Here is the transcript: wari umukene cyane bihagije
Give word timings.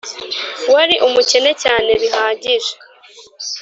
wari 0.73 0.95
umukene 1.07 1.51
cyane 1.63 1.91
bihagije 2.01 2.73